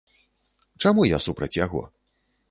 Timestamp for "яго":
1.65-1.83